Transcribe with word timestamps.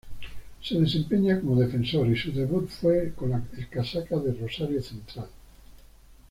Se 0.63 0.79
desempeña 0.79 1.39
como 1.39 1.55
defensor 1.61 2.07
y 2.09 2.17
su 2.17 2.31
debut 2.33 2.67
fue 2.69 3.13
con 3.15 3.29
la 3.29 3.43
casaca 3.69 4.17
de 4.17 4.33
Rosario 4.33 4.81
Central. 4.81 5.29